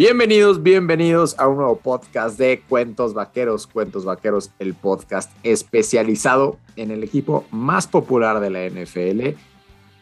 [0.00, 3.66] Bienvenidos, bienvenidos a un nuevo podcast de Cuentos Vaqueros.
[3.66, 9.38] Cuentos Vaqueros, el podcast especializado en el equipo más popular de la NFL,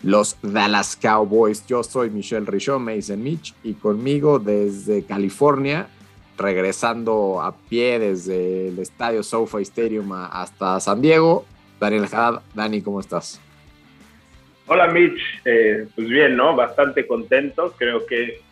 [0.04, 1.66] los Dallas Cowboys.
[1.66, 5.88] Yo soy Michelle Richaud, Mason Mitch, y conmigo desde California,
[6.36, 11.44] regresando a pie desde el estadio SoFi Stadium hasta San Diego,
[11.80, 12.42] Daniel Haddad.
[12.54, 13.40] Dani, ¿cómo estás?
[14.68, 16.54] Hola Mitch, eh, pues bien, ¿no?
[16.54, 17.74] Bastante contento.
[17.76, 18.46] Creo que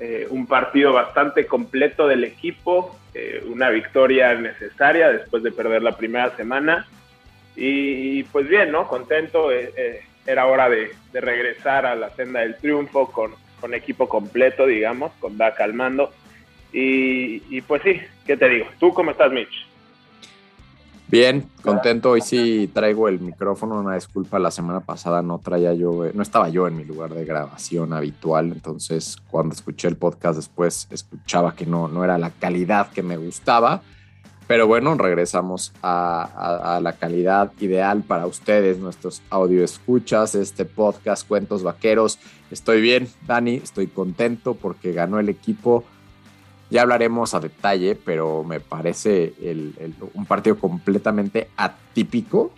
[0.00, 5.96] eh, un partido bastante completo del equipo, eh, una victoria necesaria después de perder la
[5.96, 6.86] primera semana.
[7.54, 8.88] Y pues bien, ¿no?
[8.88, 14.66] Contento, eh, era hora de, regresar a la senda del triunfo con, con equipo completo,
[14.66, 16.12] digamos, con Dak al mando.
[16.72, 18.66] Y, y pues sí, ¿qué te digo?
[18.78, 19.69] ¿Tú cómo estás, Mitch?
[21.10, 22.10] Bien, contento.
[22.10, 23.80] Hoy sí traigo el micrófono.
[23.80, 27.24] Una disculpa, la semana pasada no traía yo, no estaba yo en mi lugar de
[27.24, 28.52] grabación habitual.
[28.52, 33.16] Entonces, cuando escuché el podcast después, escuchaba que no, no era la calidad que me
[33.16, 33.82] gustaba.
[34.46, 41.64] Pero bueno, regresamos a, la calidad ideal para ustedes, nuestros audio escuchas, este podcast Cuentos
[41.64, 42.20] Vaqueros.
[42.52, 45.84] Estoy bien, Dani, estoy contento porque ganó el equipo
[46.70, 49.34] ya hablaremos a detalle, pero me parece
[50.14, 52.52] un partido completamente atípico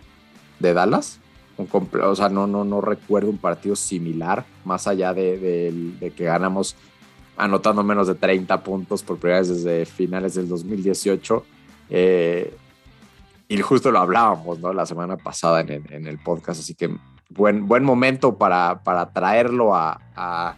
[0.59, 1.19] de Dallas.
[1.57, 1.67] Un
[2.01, 6.75] o sea, no, no, no recuerdo un partido similar, más allá de, que ganamos
[7.37, 11.45] anotando menos de 30 puntos por primera vez desde finales del 2018.
[11.89, 12.55] Eh,
[13.47, 14.73] y justo lo hablábamos ¿no?
[14.73, 16.95] la semana pasada en, el podcast, así que
[17.29, 20.57] buen, buen momento para, para traerlo a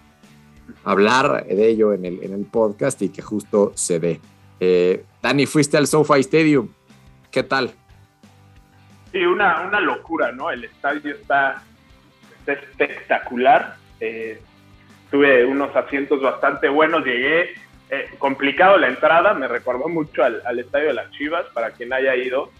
[0.83, 4.19] hablar de ello en el, en el podcast y que justo se dé.
[4.59, 6.69] Eh, Dani, fuiste al SoFi Stadium.
[7.31, 7.71] ¿Qué tal?
[9.11, 10.49] Sí, una, una locura, ¿no?
[10.49, 11.63] El estadio está,
[12.45, 13.75] espectacular.
[13.99, 14.41] Eh,
[15.11, 17.03] tuve unos asientos bastante buenos.
[17.05, 17.55] Llegué
[17.89, 22.15] eh, complicado la entrada, me recordó mucho al, estadio de las Chivas, para quien haya
[22.15, 22.51] ido.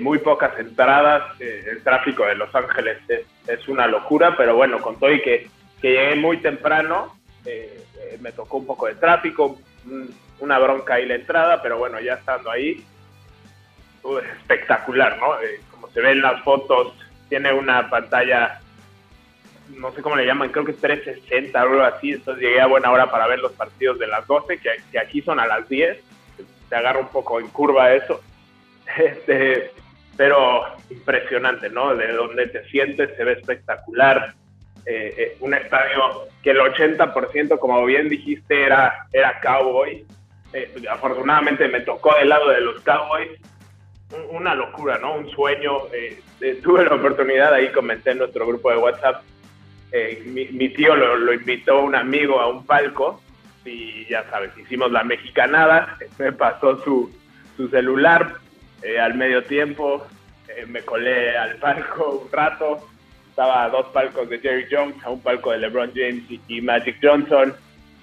[0.00, 2.98] muy pocas entradas, el tráfico de Los Ángeles
[3.46, 5.48] es, una locura, pero bueno, con todo y que,
[5.80, 9.58] que llegué muy temprano, eh, eh, me tocó un poco de tráfico,
[10.40, 12.84] una bronca ahí la entrada, pero bueno, ya estando ahí,
[14.40, 15.40] espectacular, ¿no?
[15.40, 16.94] Eh, como se ven las fotos,
[17.28, 18.60] tiene una pantalla,
[19.76, 22.66] no sé cómo le llaman, creo que es 360 o algo así, entonces llegué a
[22.66, 25.98] buena hora para ver los partidos de las 12, que, aquí son a las 10,
[26.68, 28.20] se agarra un poco en curva eso,
[28.98, 29.72] este,
[30.16, 31.94] pero impresionante, ¿no?
[31.94, 34.34] De donde te sientes se ve espectacular,
[34.86, 40.04] eh, eh, un estadio que el 80%, como bien dijiste, era, era Cowboy.
[40.52, 43.30] Eh, afortunadamente me tocó del lado de los Cowboys.
[44.30, 45.14] Una locura, ¿no?
[45.14, 45.82] Un sueño.
[46.62, 49.22] tuve la oportunidad, ahí comenté en nuestro grupo de WhatsApp,
[50.24, 53.20] mi, tío lo, invitó un amigo a un palco
[53.64, 57.12] y ya sabes, hicimos la mexicanada, me pasó su,
[57.56, 58.34] su celular
[59.00, 60.04] al medio tiempo,
[60.66, 62.88] me colé al palco un rato,
[63.40, 66.98] estaba a dos palcos de Jerry Jones, a un palco de LeBron James y, Magic
[67.02, 67.54] Johnson.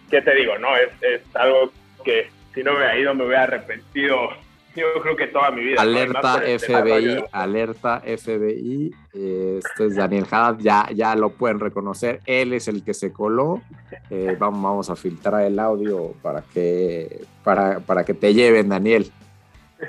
[0.10, 0.58] ¿Qué te digo?
[0.58, 1.72] No, es, es algo
[2.04, 4.30] que si no me hubiera ido me hubiera arrepentido
[4.76, 5.82] yo creo que toda mi vida.
[5.82, 8.92] Alerta FBI, alerta FBI.
[9.14, 12.20] Esto es Daniel Haddad, ya, ya lo pueden reconocer.
[12.26, 13.62] Él es el que se coló.
[14.10, 19.12] Eh, vamos, vamos a filtrar el audio para que, para, para que te lleven, Daniel.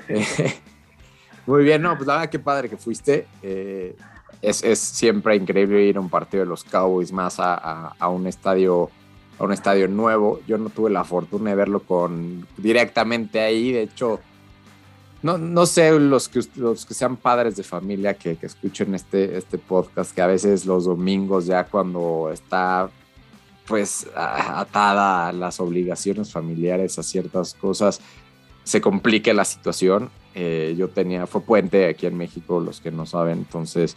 [1.45, 3.27] muy bien, no, pues la verdad que padre que fuiste.
[4.41, 8.25] Es, es, siempre increíble ir a un partido de los Cowboys más a, a, un
[8.25, 8.89] estadio
[9.37, 10.39] a un estadio nuevo.
[10.47, 13.71] Yo no tuve la fortuna de verlo con directamente ahí.
[13.71, 14.19] De hecho,
[15.21, 19.37] no, no sé los que, los que sean padres de familia que, que escuchen este,
[19.37, 22.89] este podcast, que a veces los domingos ya cuando está
[23.69, 28.01] pues atada a las obligaciones familiares a ciertas cosas,
[28.63, 30.09] se complique la situación.
[30.33, 33.95] Eh, yo tenía, fue puente aquí en México, los que no saben, entonces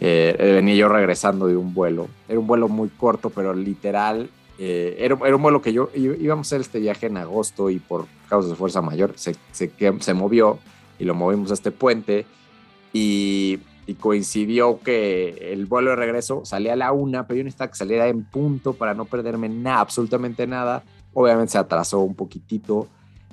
[0.00, 2.08] eh, venía yo regresando de un vuelo.
[2.28, 6.46] Era un vuelo muy corto, pero literal, eh, era, era, un vuelo que yo íbamos
[6.46, 10.14] a hacer este viaje en agosto y por causas de fuerza mayor se, se, se
[10.14, 10.58] movió
[10.98, 12.26] y lo movimos a este puente
[12.92, 17.70] y, y, coincidió que el vuelo de regreso salía a la una, pero yo necesitaba
[17.70, 20.84] que saliera en punto para no perderme nada, absolutamente nada.
[21.14, 22.88] Obviamente se atrasó un poquitito.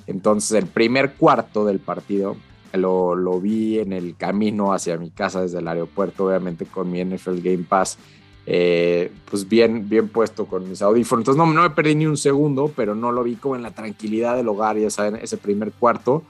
[0.07, 2.37] Entonces el primer cuarto del partido
[2.77, 7.39] lo, vi en el camino hacia mi casa desde el aeropuerto, obviamente con mi NFL
[7.41, 7.97] Game Pass,
[8.45, 11.21] eh, pues bien, bien puesto con mis audífonos.
[11.21, 13.71] Entonces no, no me perdí ni un segundo, pero no lo vi como en la
[13.71, 16.23] tranquilidad del hogar, ya saben, ese primer cuarto.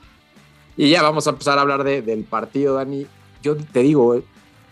[0.78, 3.06] Y ya vamos a empezar a hablar de, del partido, Dani.
[3.42, 4.22] Yo te digo,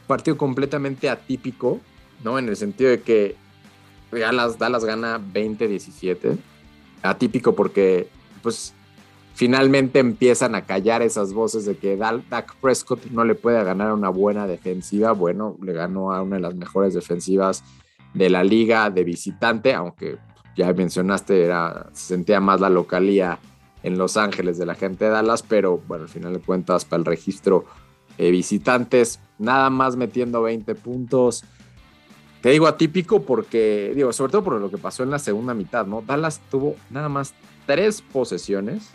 [0.08, 1.80] partido completamente atípico,
[2.24, 2.40] ¿no?
[2.40, 3.36] En el sentido de que
[4.12, 6.38] Dallas, Dallas gana 20-17
[7.02, 8.08] atípico porque
[8.42, 8.74] pues
[9.38, 14.10] finalmente empiezan a callar esas voces de que Dak Prescott no le puede ganar una
[14.10, 15.12] buena defensiva.
[15.12, 17.64] Bueno, le ganó a una de las mejores defensivas
[18.16, 20.18] de la liga de visitante, aunque
[20.56, 23.38] ya mencionaste, era, se sentía más la localía
[23.84, 27.02] en Los Ángeles de la gente de Dallas, pero bueno, al final de cuentas para
[27.02, 27.66] el registro
[28.18, 31.44] eh, visitantes, nada más metiendo 20 puntos.
[32.42, 35.86] Te digo atípico porque, digo, sobre todo por lo que pasó en la segunda mitad,
[35.86, 36.02] ¿no?
[36.02, 37.36] Dallas tuvo nada más
[37.68, 38.90] tres posesiones,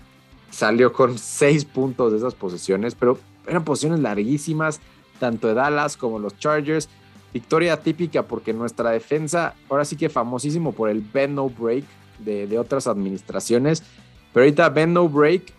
[0.53, 3.19] salió con seis puntos de esas posesiones, pero
[3.49, 4.81] eran posiciones larguísimas,
[5.19, 6.89] tanto de Dallas como los Chargers.
[7.33, 11.85] Victoria típica porque nuestra defensa, ahora sí que famosísimo por el bend no break
[12.21, 13.83] de, de otras administraciones,
[14.33, 15.53] pero ahorita bend no break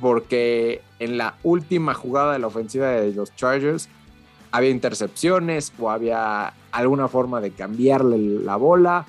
[0.00, 3.88] porque en la última jugada de la ofensiva de los Chargers
[4.50, 9.06] había intercepciones o había alguna forma de cambiarle la bola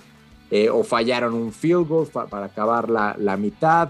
[0.52, 3.90] eh, o fallaron un field goal para acabar la, la mitad.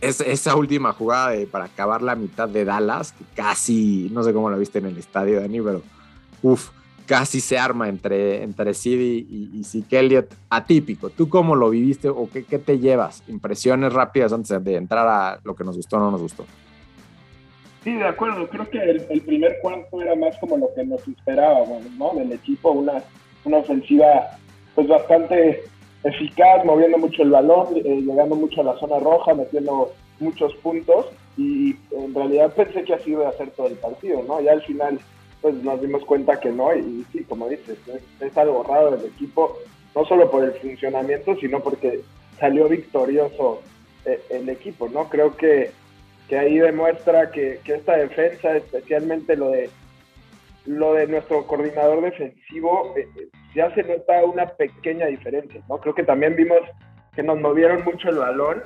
[0.00, 4.32] Es, esa última jugada de, para acabar la mitad de Dallas, que casi, no sé
[4.32, 5.82] cómo la viste en el estadio, Dani, pero
[6.42, 6.70] uff,
[7.06, 10.34] casi se arma entre, entre Sid y, y Zeke Elliott.
[10.50, 11.10] Atípico.
[11.10, 13.22] ¿Tú cómo lo viviste o qué, qué, te llevas?
[13.28, 16.44] Impresiones rápidas antes de entrar a lo que nos gustó o no nos gustó.
[17.86, 18.48] Sí, de acuerdo.
[18.48, 22.14] Creo que el, primer cuarto era más como lo que nos esperábamos, ¿no?
[22.14, 23.02] Del equipo, una,
[23.44, 24.38] una ofensiva
[24.74, 25.62] pues bastante
[26.08, 31.06] eficaz, moviendo mucho el balón, eh, llegando mucho a la zona roja, metiendo muchos puntos
[31.36, 34.40] y en realidad pensé que así iba a hacer todo el partido, ¿no?
[34.40, 34.98] Ya al final
[35.42, 37.78] pues nos dimos cuenta que no y, sí, como dices,
[38.20, 39.58] es, algo raro del equipo,
[39.94, 42.00] no solo por el funcionamiento, sino porque
[42.38, 43.60] salió victorioso
[44.04, 45.08] eh, el, equipo, ¿no?
[45.08, 45.72] Creo que,
[46.28, 49.70] que ahí demuestra que, que, esta defensa, especialmente lo de
[50.66, 55.78] lo de nuestro coordinador defensivo, eh, eh, ya se nota una pequeña diferencia, ¿no?
[55.78, 56.58] Creo que también vimos
[57.14, 58.62] que nos movieron mucho el balón,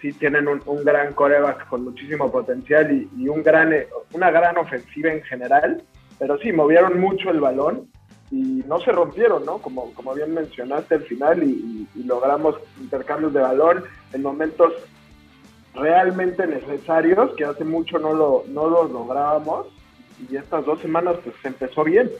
[0.00, 3.74] sí tienen un, gran coreback con muchísimo potencial y, y, un gran,
[4.12, 5.82] una gran ofensiva en general,
[6.18, 7.88] pero sí, movieron mucho el balón
[8.32, 9.58] y no se rompieron, ¿no?
[9.58, 14.72] Como, como bien mencionaste al final y, logramos intercambios de balón en momentos
[15.74, 19.68] realmente necesarios que hace mucho no lo, no lo lográbamos
[20.28, 22.10] y estas dos semanas pues empezó bien.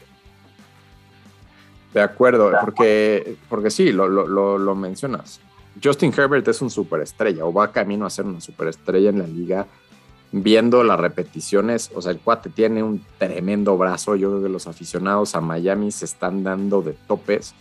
[1.93, 5.39] De acuerdo, porque, porque sí, lo, lo, lo mencionas.
[5.81, 9.67] Justin Herbert es un superestrella o va camino a ser una superestrella en la liga
[10.33, 14.15] viendo las repeticiones, o sea, el cuate tiene un tremendo brazo.
[14.15, 17.53] Yo creo que los aficionados a Miami se están dando de topes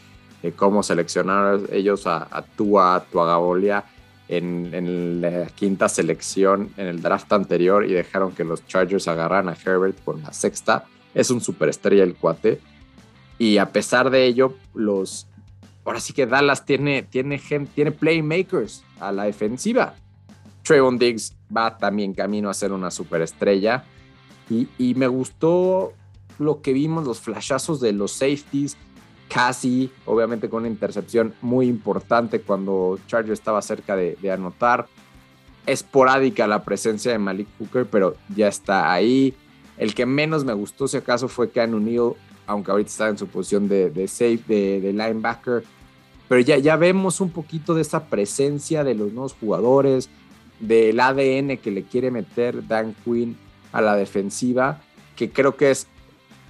[0.42, 3.84] de cómo seleccionar ellos a, a Tua, a Tuagabolia
[4.26, 9.50] en, en, la quinta selección en el draft anterior y dejaron que los Chargers agarraran
[9.50, 10.86] a Herbert con la sexta.
[11.14, 12.58] Es un superestrella el cuate.
[13.42, 15.26] Y a pesar de ello, los
[15.84, 17.40] ahora sí que Dallas tiene, tiene,
[17.74, 19.96] tiene playmakers a la defensiva.
[20.62, 23.82] Trayvon Diggs va también camino a ser una superestrella.
[24.48, 25.92] Y, y me gustó
[26.38, 28.76] lo que vimos, los flashazos de los safeties,
[29.28, 34.86] casi, obviamente con una intercepción muy importante cuando Charger estaba cerca de, anotar.
[35.66, 39.34] Esporádica la presencia de Malik Hooker, pero ya está ahí.
[39.78, 42.12] El que menos me gustó, si acaso, fue Ken O'Neill,
[42.52, 45.64] aunque ahorita está en su posición de, safe, de, de, linebacker.
[46.28, 50.08] Pero ya, ya vemos un poquito de esa presencia de los nuevos jugadores,
[50.60, 53.36] del ADN que le quiere meter Dan Quinn
[53.72, 54.80] a la defensiva,
[55.16, 55.88] que creo que es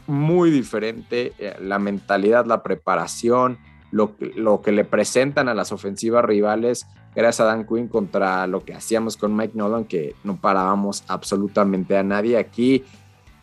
[0.07, 3.59] muy diferente eh, la mentalidad, la preparación,
[3.91, 8.65] lo, lo que le presentan a las ofensivas rivales, gracias a Dan Quinn contra lo
[8.65, 12.37] que hacíamos con Mike Nolan, que no parábamos absolutamente a nadie.
[12.39, 12.85] Aquí,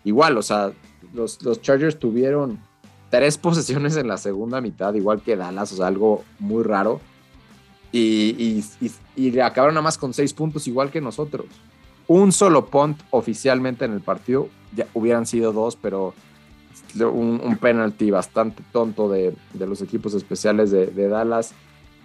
[0.03, 0.71] igual, o sea,
[1.13, 2.59] los, los Chargers tuvieron
[3.09, 7.01] tres posesiones en la segunda mitad, igual que Dallas, o sea, algo muy raro
[7.91, 8.63] y,
[9.15, 11.47] y, acabaron nada más con seis puntos igual que nosotros.
[12.07, 16.13] Un solo punt oficialmente en el partido, ya hubieran sido dos, pero
[16.99, 21.53] un, penalti bastante tonto de, los equipos especiales de, Dallas.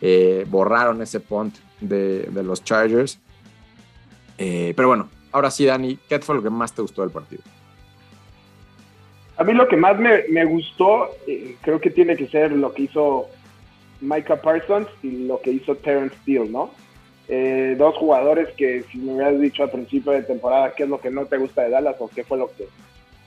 [0.00, 3.18] Eh, borraron ese punt de, los Chargers.
[4.36, 7.42] Eh, pero bueno, ahora sí, Dani, ¿qué fue lo que más te gustó del partido?
[9.36, 12.72] A mí lo que más me, me gustó, eh, creo que tiene que ser lo
[12.72, 13.28] que hizo
[14.00, 16.70] Micah Parsons y lo que hizo Terrence Steele, ¿no?
[17.26, 21.00] Eh, dos jugadores que si me hubieras dicho al principio de temporada qué es lo
[21.00, 22.68] que no te gusta de Dallas o qué fue lo que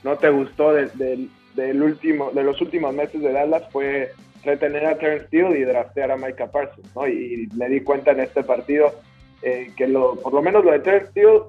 [0.04, 4.12] no te gustó del último, de los últimos meses de Dallas fue
[4.44, 7.08] retener a Terrence Steele y draftear a Micah Parsons, ¿no?
[7.08, 8.94] Y, me di cuenta en este partido
[9.42, 11.40] eh, que lo, por lo menos lo de Terrence Steele,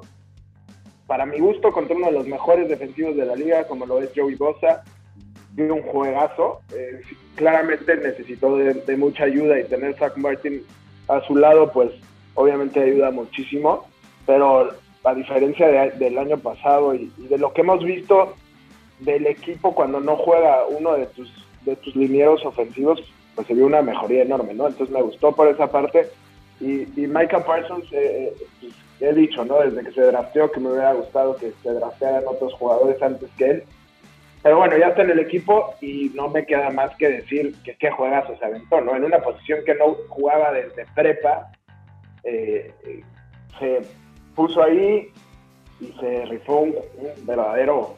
[1.09, 4.11] para mi gusto, contra uno de los mejores defensivos de la liga, como lo es
[4.15, 4.83] Joey Bosa,
[5.57, 6.61] un juegazo.
[6.71, 7.01] Eh,
[7.35, 10.63] claramente necesitó de, mucha ayuda y tener Zach Martin
[11.07, 11.89] a su lado, pues
[12.35, 13.87] obviamente ayuda muchísimo,
[14.27, 14.69] pero
[15.03, 18.35] a diferencia del año pasado y, de lo que hemos visto
[18.99, 21.31] del equipo cuando no juega uno de tus,
[21.65, 23.01] de tus linieros ofensivos,
[23.33, 24.67] pues se vio una mejoría enorme, ¿no?
[24.67, 26.07] Entonces me gustó por esa parte.
[26.59, 29.59] Y, y Micah Parsons, eh, eh, pues, he dicho, ¿no?
[29.59, 33.45] Desde que se drafteó que me hubiera gustado que se draftearan otros jugadores antes que
[33.45, 33.63] él.
[34.41, 37.75] Pero bueno, ya está en el equipo y no me queda más que decir que
[37.75, 38.95] qué juegazo se aventó, ¿no?
[38.95, 41.51] En una posición que no jugaba desde prepa,
[42.23, 42.73] eh,
[43.59, 43.81] se
[44.35, 45.11] puso ahí
[45.81, 46.75] y se rifó un,
[47.23, 47.97] verdadero,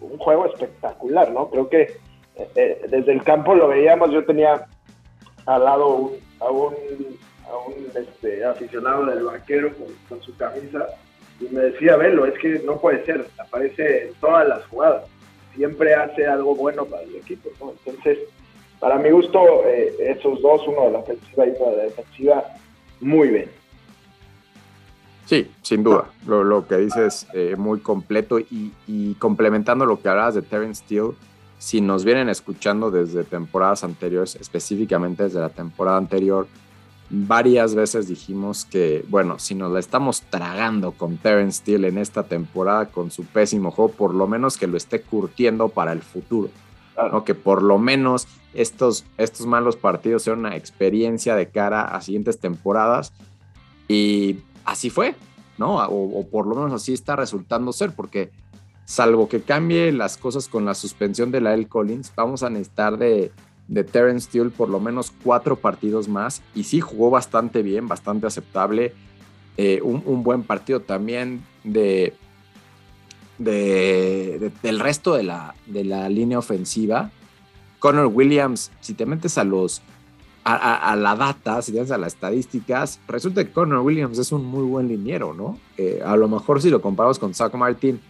[0.00, 1.48] un juego espectacular, ¿no?
[1.48, 1.82] Creo que
[2.36, 4.66] eh, eh, desde el campo lo veíamos, yo tenía
[5.46, 6.74] al lado a un,
[7.50, 9.72] a un este, aficionado del vaquero
[10.08, 10.86] con, su camisa
[11.40, 15.04] y me decía, velo, es que no puede ser, aparece en todas las jugadas,
[15.54, 17.50] siempre hace algo bueno para el equipo.
[17.84, 18.18] Entonces,
[18.80, 22.44] para mi gusto, eh, esos dos, uno de la ofensiva y uno de la defensiva,
[23.00, 23.50] muy bien.
[25.28, 26.06] Sí, sin duda.
[26.26, 31.10] Lo, que dices eh, muy completo y, complementando lo que hablabas de Terence Steele,
[31.58, 36.46] si nos vienen escuchando desde temporadas anteriores, específicamente desde la temporada anterior,
[37.10, 42.24] varias veces dijimos que, bueno, si nos la estamos tragando con Terence Steele en esta
[42.24, 46.50] temporada con su pésimo juego, por lo menos que lo esté curtiendo para el futuro.
[47.12, 47.24] ¿no?
[47.24, 52.38] Que por lo menos estos, estos malos partidos sean una experiencia de cara a siguientes
[52.38, 53.12] temporadas.
[53.86, 55.14] Y así fue,
[55.56, 55.76] ¿no?
[55.86, 58.30] O, por lo menos así está resultando ser, porque
[58.84, 61.66] salvo que cambie las cosas con la suspensión de la L.
[61.68, 63.32] Collins, vamos a necesitar de,
[63.68, 66.42] de Terence Steele por lo menos cuatro partidos más.
[66.54, 68.94] Y sí jugó bastante bien, bastante aceptable.
[69.56, 72.14] Eh, un, buen partido también de,
[73.38, 77.10] de, del resto de la, de la línea ofensiva.
[77.78, 79.82] Connor Williams, si te metes a los
[80.44, 84.64] a, la data, si tienes a las estadísticas, resulta que Connor Williams es un muy
[84.64, 85.58] buen liniero, ¿no?
[85.76, 88.00] Eh, a lo mejor si lo comparamos con Zach Martin,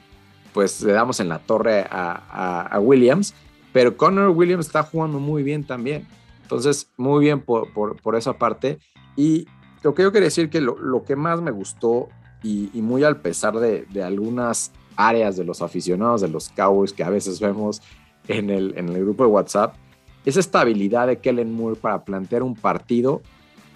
[0.53, 3.35] pues le damos en la torre a, Williams,
[3.79, 6.05] pero Connor Williams está jugando muy bien también.
[6.43, 8.81] Entonces, muy bien por, por, esa parte.
[9.15, 9.47] Y
[9.85, 12.09] lo que yo quería decir que lo, que más me gustó,
[12.43, 17.05] y, muy al pesar de, de, algunas áreas de los aficionados de los Cowboys que
[17.05, 17.81] a veces vemos
[18.27, 19.77] en el, en el grupo de WhatsApp,
[20.25, 23.23] esa estabilidad de Kellen Moore para plantear un partido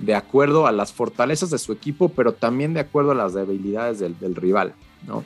[0.00, 4.00] de acuerdo a las fortalezas de su equipo, pero también de acuerdo a las debilidades
[4.00, 4.74] del, rival,
[5.06, 5.22] ¿no?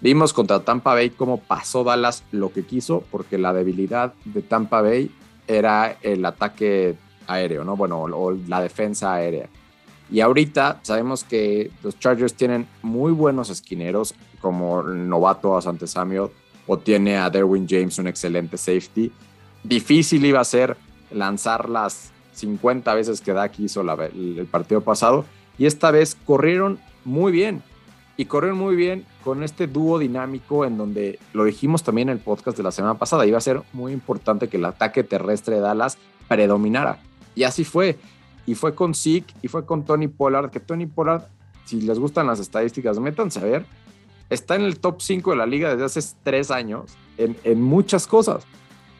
[0.00, 4.80] Vimos contra Tampa Bay cómo pasó Dallas lo que quiso, porque la debilidad de Tampa
[4.80, 5.10] Bay
[5.46, 7.76] era el ataque aéreo, ¿no?
[7.76, 9.48] Bueno, o la defensa aérea.
[10.10, 15.86] Y ahorita sabemos que los Chargers tienen muy buenos esquineros, como el novato a Sante
[15.86, 16.30] Samuel,
[16.66, 19.12] o tiene a Derwin James, un excelente safety
[19.62, 20.76] difícil iba a ser
[21.10, 25.24] lanzar las 50 veces que Dak hizo el, partido pasado.
[25.58, 27.62] Y esta vez corrieron muy bien.
[28.16, 32.24] Y corrieron muy bien con este dúo dinámico en donde lo dijimos también en el
[32.24, 33.26] podcast de la semana pasada.
[33.26, 36.98] Iba a ser muy importante que el ataque terrestre de Dallas predominara.
[37.34, 37.98] Y así fue.
[38.46, 40.48] Y fue con Zeke y fue con Tony Pollard.
[40.48, 41.24] Que Tony Pollard,
[41.66, 43.66] si les gustan las estadísticas, métanse a ver.
[44.30, 48.06] Está en el top 5 de la liga desde hace tres años en, en muchas
[48.06, 48.46] cosas.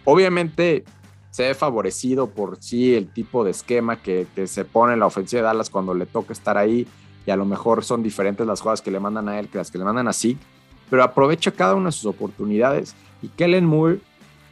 [0.04, 0.85] Obviamente
[1.30, 5.40] se ve favorecido por sí el tipo de esquema que, se pone en la ofensiva
[5.40, 6.87] de Dallas cuando le toca estar ahí
[7.28, 9.70] y a lo mejor son diferentes las jugadas que le mandan a él que las
[9.70, 10.40] que le mandan a Zeke,
[10.88, 14.00] pero aprovecha cada una de sus oportunidades y Kellen Moore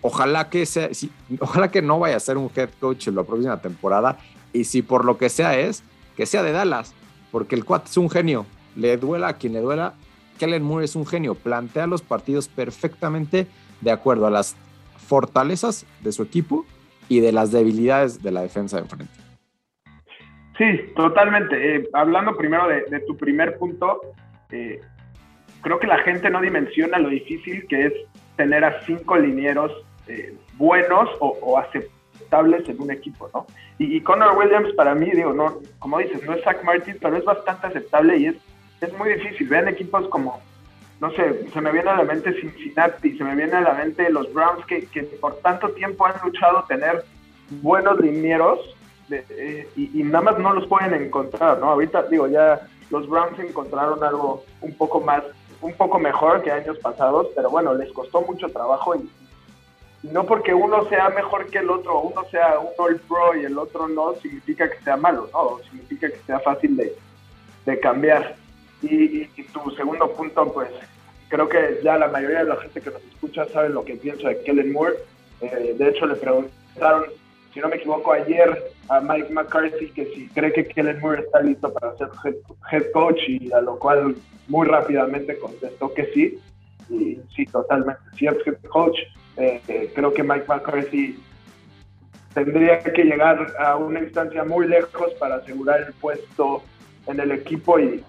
[0.03, 0.91] ojalá que sea,
[1.41, 4.19] ojalá que no vaya a ser un head coach en la próxima temporada
[4.53, 5.85] y si por lo que sea es
[6.19, 6.93] que sea de Dallas,
[7.33, 9.95] porque el cuate es un genio, le duela a quien le duela,
[10.39, 13.47] Kellen Moore es un genio, plantea los partidos perfectamente
[13.81, 14.55] de acuerdo a las
[14.99, 16.67] fortalezas de su equipo
[17.09, 19.26] y de las debilidades de la defensa de enfrente.
[20.59, 21.77] Sí, totalmente.
[21.77, 24.01] Eh, hablando primero de, tu primer punto,
[24.51, 24.81] eh,
[25.63, 27.93] creo que la gente no dimensiona lo difícil que es
[28.37, 29.73] tener a cinco linieros
[30.09, 33.47] eh, buenos o, aceptables en un equipo, ¿no?
[33.79, 37.17] Y, y, Connor Williams para mí, digo, no, como dices, no es Zach Martin, pero
[37.17, 38.37] es bastante aceptable y es,
[38.81, 39.49] es muy difícil.
[39.49, 40.41] Vean equipos como
[41.01, 44.11] no sé, se me viene a la mente Cincinnati, se me viene a la mente
[44.11, 44.89] los Browns que,
[45.21, 47.05] por tanto tiempo han luchado tener
[47.63, 48.76] buenos linieros
[49.11, 51.71] eh, y, nada más no los pueden encontrar, ¿no?
[51.71, 55.23] Ahorita digo, ya los Browns encontraron algo un poco más,
[55.61, 59.09] un poco mejor que años pasados, pero bueno, les costó mucho trabajo y,
[60.03, 63.59] no porque uno sea mejor que el otro, uno sea un All Pro y el
[63.59, 65.59] otro no, significa que sea malo, ¿no?
[65.71, 66.95] Significa que sea fácil de,
[67.65, 68.37] de cambiar.
[68.83, 70.69] Y, tu segundo punto, pues
[71.29, 74.29] creo que ya la mayoría de la gente que nos escucha sabe lo que pienso
[74.29, 74.97] de Kellen Moore.
[75.41, 77.07] Eh, de hecho, le preguntaron
[77.57, 81.41] si no me equivoco, ayer a Mike McCarthy que si cree que Kellen Moore está
[81.41, 82.11] listo para ser
[82.71, 84.15] head, coach y a lo cual
[84.49, 86.39] muy rápidamente contestó que sí.
[86.91, 88.03] Y sí, totalmente.
[88.19, 88.99] Si es head coach,
[89.39, 91.19] eh, eh, creo que Mike McCarthy
[92.35, 96.63] tendría que llegar a una instancia muy lejos para asegurar el puesto
[97.07, 98.05] en el equipo y,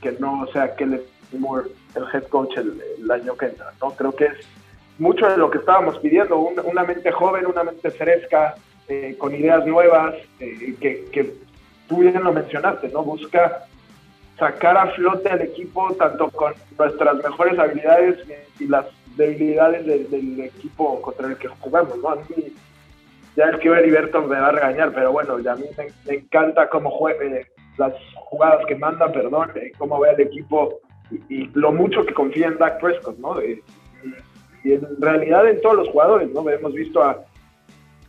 [0.00, 1.02] que no sea Kellen
[1.32, 3.74] Moore el head coach el, el año que entra.
[3.82, 3.90] ¿no?
[3.90, 4.38] Creo que es
[4.98, 8.54] mucho de lo que estábamos pidiendo, una, mente joven, una mente fresca,
[8.88, 11.34] eh, con ideas nuevas, eh, que,
[11.88, 13.02] tú bien lo mencionaste, ¿no?
[13.02, 13.66] Busca
[14.38, 18.18] sacar a flote al equipo tanto con nuestras mejores habilidades
[18.58, 18.86] y las
[19.16, 22.10] debilidades del equipo contra el que jugamos, ¿no?
[22.10, 22.52] A mí,
[23.36, 25.64] ya es que Heriberto me va a regañar, pero bueno, a mí
[26.06, 27.46] me, encanta cómo juega, eh,
[27.78, 30.80] las jugadas que manda, perdón, cómo ve al equipo
[31.28, 33.40] y, lo mucho que confía en Dak Prescott, ¿no?
[34.64, 36.48] Y en realidad en todos los jugadores, ¿no?
[36.48, 37.22] Hemos visto a,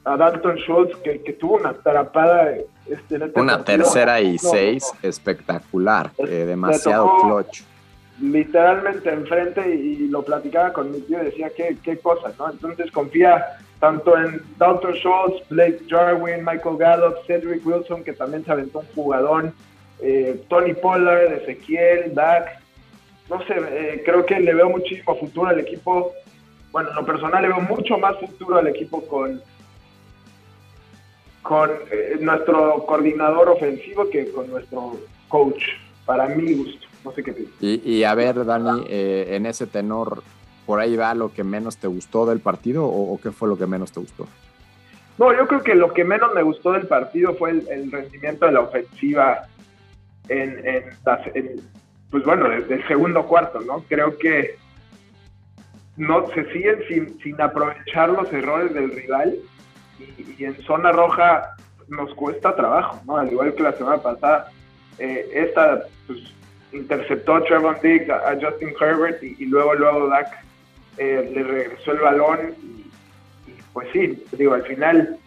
[0.05, 2.55] a Dalton Schultz que, tuvo una atrapada.
[2.87, 7.63] Este, este una tercera y seis espectacular, eh, demasiado clutch.
[8.21, 12.49] Literalmente enfrente y, lo platicaba con mi tío y decía qué, qué cosas, ¿no?
[12.49, 18.51] Entonces confía tanto en Dalton Schultz, Blake Jarwin, Michael Gallup, Cedric Wilson, que también se
[18.53, 19.53] aventó un jugadón,
[19.99, 22.61] eh, Tony Pollard, Ezequiel, Dak.
[23.29, 26.13] No sé, eh, creo que le veo muchísimo futuro al equipo
[26.75, 29.41] bueno, en lo personal le veo mucho más futuro al equipo con,
[31.41, 34.97] con eh, nuestro coordinador ofensivo que con nuestro
[35.29, 35.63] coach,
[36.05, 36.85] para mi gusto.
[37.05, 37.55] No sé qué piensas.
[37.61, 40.21] Y, a ver, Dani, eh, en ese tenor,
[40.65, 43.67] ¿por ahí va lo que menos te gustó del partido o, qué fue lo que
[43.67, 44.27] menos te gustó?
[45.17, 48.51] No, yo creo que lo que menos me gustó del partido fue el, rendimiento de
[48.51, 49.47] la ofensiva
[50.27, 51.61] en, en,
[52.11, 53.85] pues bueno, desde el segundo cuarto, ¿no?
[53.87, 54.57] Creo que
[55.97, 59.35] no se siguen sin, sin aprovechar los errores del rival
[59.99, 61.55] y, en zona roja
[61.87, 63.17] nos cuesta trabajo, ¿no?
[63.17, 64.51] Al igual que la semana pasada,
[64.97, 66.19] eh, esta pues,
[66.73, 70.43] interceptó a Trevor Diggs, a, Justin Herbert y, luego luego Dak
[70.97, 72.91] eh, le regresó el balón y,
[73.71, 75.17] pues sí, digo, al final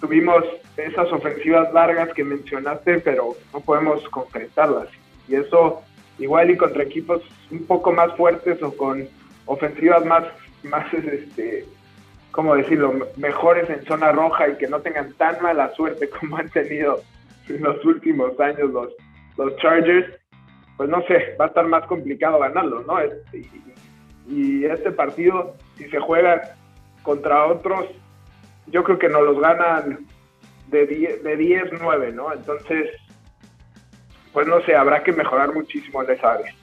[0.00, 0.44] tuvimos
[0.76, 4.88] esas ofensivas largas que mencionaste, pero no podemos concretarlas.
[5.26, 5.82] Y eso
[6.18, 9.08] igual y contra equipos un poco más fuertes o con
[9.46, 10.24] ofensivas más,
[10.64, 11.64] más este,
[12.30, 16.50] ¿cómo decirlo?, mejores en zona roja y que no tengan tan mala suerte como han
[16.50, 17.02] tenido
[17.48, 18.92] en los últimos años los,
[19.36, 20.06] los Chargers,
[20.76, 22.98] pues no sé, va a estar más complicado ganarlo, ¿no?
[23.32, 23.48] Y,
[24.28, 26.56] y este partido, si se juega
[27.02, 27.86] contra otros,
[28.66, 30.06] yo creo que nos los ganan
[30.68, 32.32] de 10, de 10 9, ¿no?
[32.32, 32.90] Entonces,
[34.32, 36.54] pues no sé, habrá que mejorar muchísimo en esa área.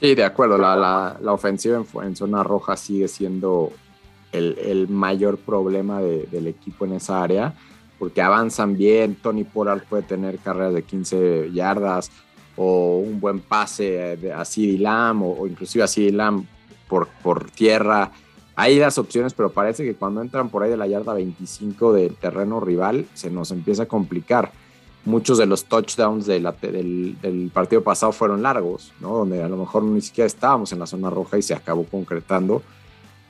[0.00, 0.56] Sí, de acuerdo.
[0.56, 3.70] La, ofensiva en, zona roja sigue siendo
[4.32, 7.54] el, mayor problema del equipo en esa área,
[7.98, 9.16] porque avanzan bien.
[9.16, 12.10] Tony Pollard puede tener carreras de 15 yardas
[12.56, 16.46] o un buen pase a CD Lamb o, inclusive a CD Lamb
[16.88, 18.10] por, por tierra.
[18.56, 22.16] Hay las opciones, pero parece que cuando entran por ahí de la yarda 25 del
[22.16, 24.50] terreno rival, se nos empieza a complicar
[25.04, 29.18] muchos de los touchdowns del, partido pasado fueron largos, ¿no?
[29.18, 32.62] Donde a lo mejor ni siquiera estábamos en la zona roja y se acabó concretando.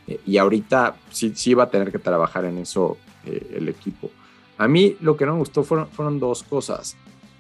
[0.06, 4.10] Eh, y ahorita sí, sí va a tener que trabajar en eso eh, el equipo.
[4.58, 6.96] A mí lo que no me gustó fueron, fueron dos cosas.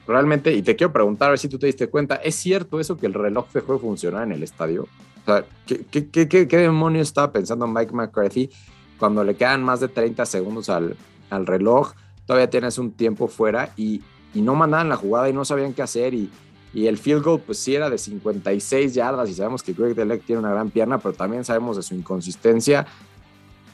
[0.06, 2.96] Realmente, y te quiero preguntar a ver si tú te diste cuenta, ¿es cierto eso
[2.96, 4.84] que el reloj dejó de funcionar en el estadio?
[4.84, 8.50] O sea, ¿qué, qué, qué, qué demonios estaba pensando Mike McCarthy
[8.98, 10.96] cuando le quedan más de 30 segundos al,
[11.28, 11.92] al reloj?
[12.26, 14.02] Todavía tienes un tiempo fuera y,
[14.34, 16.30] y no mandaban la jugada y no sabían qué hacer y,
[16.72, 20.22] y el field goal pues sí era de 56 yardas y sabemos que Greg Delec
[20.22, 22.86] tiene una gran pierna, pero también sabemos de su inconsistencia.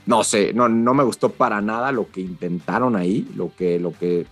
[0.07, 3.92] No sé, no, no me gustó para nada lo que intentaron ahí, lo que, lo
[3.92, 4.27] que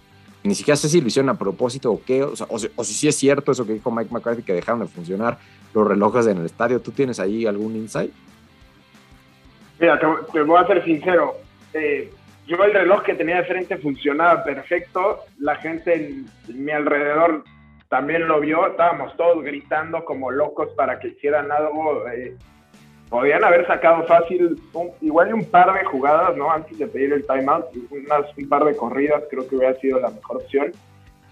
[0.45, 2.33] ni siquiera sé si lo hicieron a propósito o qué, o,
[2.77, 5.39] o, si sí es cierto eso que dijo Mike McCarthy que dejaron de funcionar
[5.73, 6.81] los relojes en el estadio.
[6.81, 8.13] ¿Tú tienes ahí algún insight?
[9.81, 11.35] Mira, te, voy a ser sincero.
[11.73, 12.13] Eh,
[12.47, 17.45] yo el reloj que tenía de frente funcionaba perfecto, la gente en, mi alrededor
[17.89, 22.07] también lo vio, estábamos todos gritando como locos para que hicieran algo.
[22.09, 22.37] Eh,
[23.09, 24.59] podían haber sacado fácil,
[25.01, 26.51] igual un par de jugadas, ¿no?
[26.51, 30.11] Antes de pedir el timeout, unas, un par de corridas creo que hubiera sido la
[30.11, 30.73] mejor opción.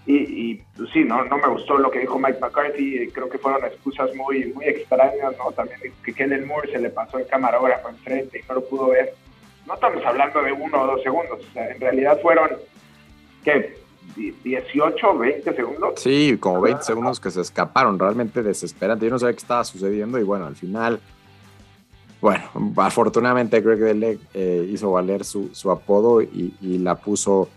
[0.05, 3.63] Y, pues sí, no, no me gustó lo que dijo Mike McCarthy, creo que fueron
[3.63, 5.51] excusas muy, muy extrañas, ¿no?
[5.53, 9.13] También que Kellen Moore se le pasó el camarógrafo enfrente y no lo pudo ver
[9.65, 12.49] no estamos hablando de uno o dos segundos, en realidad fueron,
[13.43, 13.81] ¿qué?
[14.15, 15.93] 18, 20 segundos.
[15.97, 19.05] Sí, como 20 segundos que se escaparon, realmente desesperante.
[19.05, 20.99] Yo no sabía qué estaba sucediendo y bueno, al final
[22.23, 22.45] bueno,
[22.77, 27.49] afortunadamente Greg Dele eh, hizo valer su, apodo y, la puso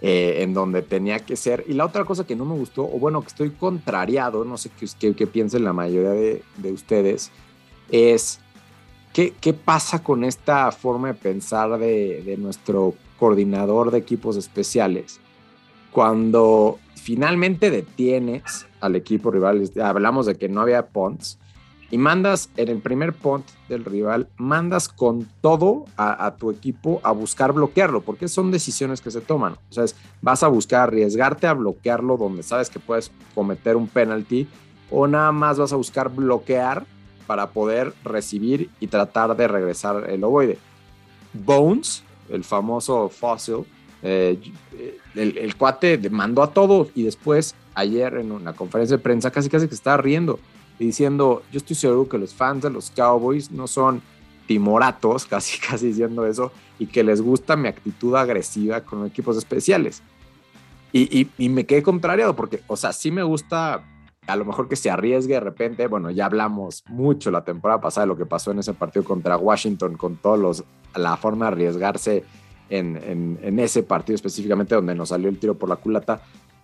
[0.00, 1.64] eh, en donde tenía que ser.
[1.68, 4.72] Y la otra cosa que no me gustó, o bueno, que estoy contrariado, no sé
[4.98, 7.30] qué, qué, piensen la mayoría de, ustedes,
[7.92, 8.40] es
[9.12, 15.20] ¿qué, qué, pasa con esta forma de pensar de, de nuestro coordinador de equipos especiales
[15.92, 21.38] cuando finalmente detienes al equipo rival, hablamos de que no había punts,
[21.90, 27.12] y mandas en el primer punt del rival, mandas con todo a, tu equipo a
[27.12, 29.58] buscar bloquearlo, porque son decisiones que se toman.
[29.68, 29.84] O sea,
[30.22, 34.48] vas a buscar arriesgarte a bloquearlo donde sabes que puedes cometer un penalty,
[34.90, 36.86] o nada más vas a buscar bloquear
[37.32, 40.58] para poder recibir y tratar de regresar el ovoide.
[41.32, 43.64] Bones, el famoso fossil,
[44.02, 44.38] eh,
[45.14, 49.48] el, el, cuate mandó a todo y después ayer en una conferencia de prensa casi
[49.48, 50.38] casi que estaba riendo
[50.78, 54.02] diciendo, yo estoy seguro que los fans de los Cowboys no son
[54.46, 60.02] timoratos, casi casi diciendo eso, y que les gusta mi actitud agresiva con equipos especiales.
[60.92, 63.82] Y, y, me quedé contrariado porque, o sea, sí me gusta
[64.26, 68.06] a lo mejor que se arriesgue de repente, bueno, ya hablamos mucho la temporada pasada
[68.06, 71.52] de lo que pasó en ese partido contra Washington, con todos los, la forma de
[71.52, 72.24] arriesgarse
[72.70, 76.22] en, ese partido específicamente donde nos salió el tiro por la culata,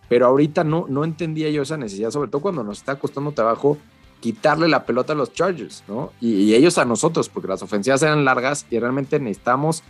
[0.08, 3.76] pero ahorita no, no entendía yo esa necesidad, sobre todo cuando nos está costando trabajo
[4.20, 6.12] quitarle la pelota a los Chargers, ¿no?
[6.20, 9.82] Y, ellos a nosotros, porque las ofensivas eran largas y realmente necesitamos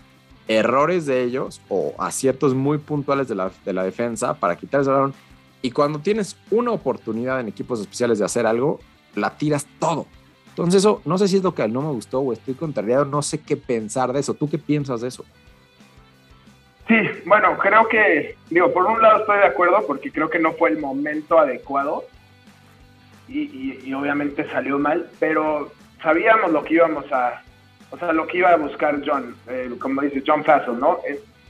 [0.48, 4.90] errores de ellos o aciertos muy puntuales de la, de la defensa para quitar ese
[4.90, 5.14] balón.
[5.62, 8.80] Y cuando tienes una oportunidad en equipos especiales de hacer algo,
[9.14, 10.06] la tiras todo.
[10.50, 13.22] Entonces eso, no sé si es lo que no me gustó o estoy contrariado, no
[13.22, 14.34] sé qué pensar de eso.
[14.34, 15.24] ¿Tú qué piensas de eso?
[16.88, 20.52] Sí, bueno, creo que, digo, por un lado estoy de acuerdo porque creo que no
[20.54, 22.04] fue el momento adecuado
[23.28, 25.70] y, obviamente salió mal, pero
[26.02, 27.42] sabíamos lo que íbamos a,
[27.90, 29.36] o sea, lo que iba a buscar John,
[29.78, 30.98] como dice John Fassel, ¿no?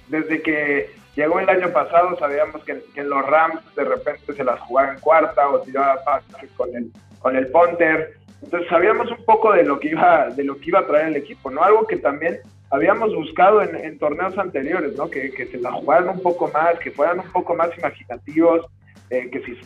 [0.09, 4.61] Desde que llegó el año pasado sabíamos que, en los Rams de repente se las
[4.61, 8.15] jugaba en cuarta o tiraba pases con el, con el punter.
[8.41, 11.17] Entonces sabíamos un poco de lo que iba, de lo que iba a traer el
[11.17, 11.61] equipo, ¿no?
[11.65, 12.39] Algo que también
[12.71, 15.11] habíamos buscado en, torneos anteriores, ¿no?
[15.11, 18.67] Que, que, se la jugaran un poco más, que fueran un poco más imaginativos,
[19.11, 19.59] eh, que si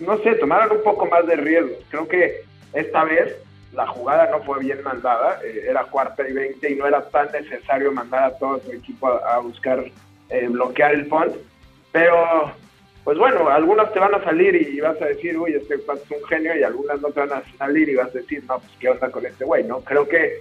[0.00, 1.76] no sé, tomaron un poco más de riesgo.
[1.88, 2.42] Creo que
[2.74, 3.36] esta vez
[3.72, 7.32] la jugada no fue bien mandada, eh, era cuarta y veinte y no era tan
[7.32, 9.82] necesario mandar a todo su equipo a, buscar
[10.30, 11.34] eh, bloquear el punt.
[11.92, 12.52] Pero,
[13.04, 16.24] pues bueno, algunas te van a salir y vas a decir, uy, este es un
[16.28, 18.88] genio, y algunas no te van a salir y vas a decir, no, pues qué
[18.88, 19.80] onda con este güey, ¿no?
[19.80, 20.40] Creo que,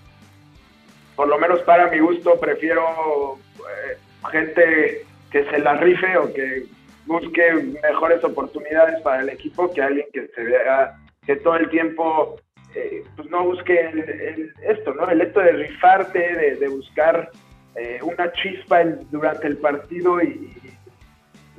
[1.16, 3.98] por lo menos para mi gusto, prefiero eh,
[4.32, 6.66] gente que se la rife o que
[7.06, 12.38] busque mejores oportunidades para el equipo que alguien que se vea que todo el tiempo
[12.76, 15.10] eh, pues no busque esto, ¿no?
[15.10, 17.30] El hecho de rifarte, de, buscar
[17.76, 20.52] eh, una chispa durante el partido y,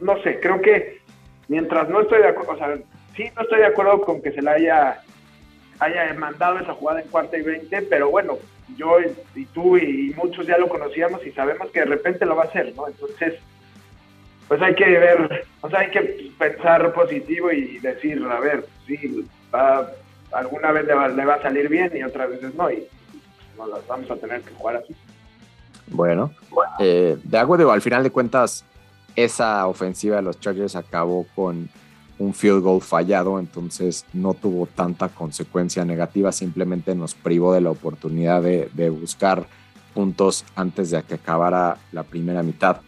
[0.01, 1.01] no sé, creo que
[1.49, 2.77] mientras no estoy de acuerdo, o sea,
[3.17, 5.03] sí no estoy de acuerdo con que se le haya,
[5.81, 8.39] haya mandado esa jugada en cuarta y veinte, pero bueno,
[8.77, 8.97] yo
[9.35, 12.47] y tú y muchos ya lo conocíamos y sabemos que de repente lo va a
[12.47, 12.87] hacer, ¿no?
[12.89, 13.35] Entonces,
[14.49, 19.27] pues hay que ver, o sea, hay que pensar positivo y decir, a ver, sí,
[20.33, 22.87] alguna vez le va, a salir bien y otras veces no, y
[23.57, 24.95] nos las vamos a tener que jugar así.
[25.89, 26.33] Bueno,
[26.79, 28.65] eh, de acuerdo, al final de cuentas,
[29.17, 31.69] esa ofensiva de los Chargers acabó con
[32.19, 37.71] un field goal fallado, entonces no tuvo tanta consecuencia negativa, simplemente nos privó de la
[37.71, 39.47] oportunidad de, de buscar
[39.93, 42.79] puntos antes de que acabara la primera mitad.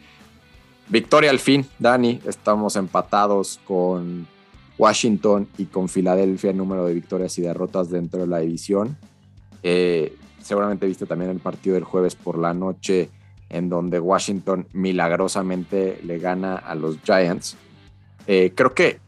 [0.89, 2.21] Victoria al fin, Dani.
[2.27, 4.27] Estamos empatados con
[4.79, 8.97] Washington y con Filadelfia en número de victorias y derrotas dentro de la división.
[9.63, 13.11] Eh, seguramente viste también el partido del jueves por la noche
[13.49, 17.57] en donde Washington milagrosamente le gana a los Giants.
[18.27, 18.99] Eh, creo que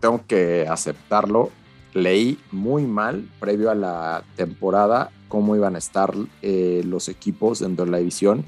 [0.00, 1.50] tengo que aceptarlo.
[1.94, 7.84] Leí muy mal previo a la temporada cómo iban a estar eh, los equipos dentro
[7.84, 8.44] de la división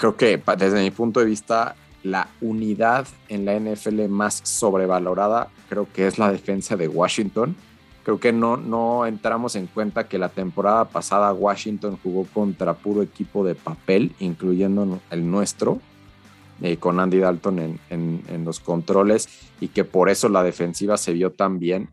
[0.00, 5.86] creo que desde mi punto de vista, la unidad en la NFL más sobrevalorada creo
[5.92, 7.54] que es la defensa de Washington.
[8.02, 13.02] Creo que no, no entramos en cuenta que la temporada pasada Washington jugó contra puro
[13.02, 15.80] equipo de papel, incluyendo el nuestro,
[16.62, 19.28] eh, con Andy Dalton en, en, los controles,
[19.60, 21.90] y que por eso la defensiva se vio tan bien.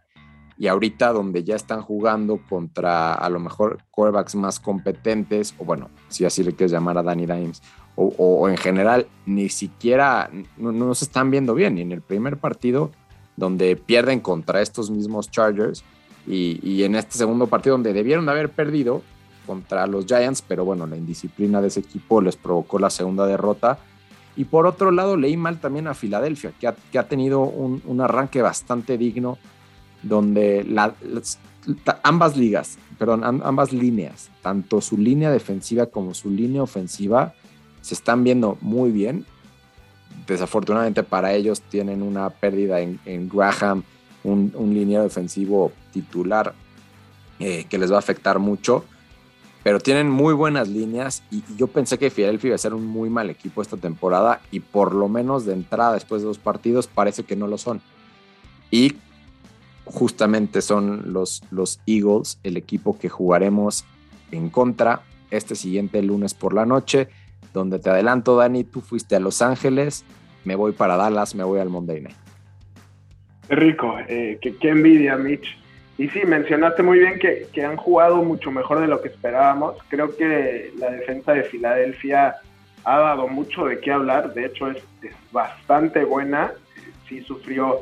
[0.58, 5.90] Y ahorita donde ya están jugando contra a lo mejor quarterbacks más competentes, o bueno,
[6.08, 7.62] si así le quieres llamar a Danny Dimes,
[7.98, 11.78] o, en general ni siquiera no, se están viendo bien.
[11.78, 12.92] Y en el primer partido,
[13.36, 15.84] donde pierden contra estos mismos Chargers,
[16.28, 19.02] Y, en este segundo partido donde debieron de haber perdido
[19.46, 23.80] contra los Giants, pero bueno, la indisciplina de ese equipo les provocó la segunda derrota.
[24.36, 28.98] Y por otro lado, leí mal también a Filadelfia, que ha, tenido un, arranque bastante
[28.98, 29.38] digno,
[30.04, 30.66] donde
[32.04, 37.34] ambas ligas, perdón, ambas líneas, tanto su línea defensiva como su línea ofensiva,
[37.82, 39.26] se están viendo muy bien.
[40.28, 43.84] Desafortunadamente para ellos tienen una pérdida en, Graham,
[44.24, 46.54] un, un línea defensivo titular
[47.40, 48.86] eh, que les va a afectar mucho.
[49.64, 53.10] Pero tienen muy buenas líneas y, yo pensé que Philadelphia iba a ser un muy
[53.10, 57.24] mal equipo esta temporada y por lo menos de entrada después de dos partidos parece
[57.24, 57.82] que no lo son.
[58.72, 58.96] Y
[59.86, 63.86] justamente son los, los Eagles el equipo que jugaremos
[64.32, 67.10] en contra este siguiente lunes por la noche
[67.58, 70.06] donde te adelanto, Dani, tú fuiste a Los Ángeles,
[70.46, 72.16] me voy para Dallas, me voy al Monday Night.
[73.50, 75.58] Rico, eh, qué, envidia, Mitch.
[75.98, 79.78] Y sí, mencionaste muy bien que, han jugado mucho mejor de lo que esperábamos.
[79.90, 82.36] Creo que la defensa de Filadelfia
[82.84, 84.34] ha dado mucho de qué hablar.
[84.34, 84.84] De hecho, es,
[85.32, 86.52] bastante buena.
[87.10, 87.80] Sí, sufrió,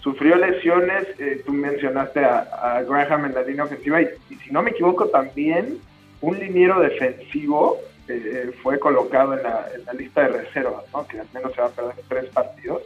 [0.00, 1.06] sufrió lesiones.
[1.18, 4.00] Eh, tú mencionaste a, Graham en la línea ofensiva.
[4.00, 4.08] Y,
[4.42, 5.78] si no me equivoco, también
[6.22, 7.76] un liniero defensivo
[8.08, 11.06] eh, fue colocado en la, lista de reservas, ¿no?
[11.06, 12.82] que al menos se va a perder tres partidos.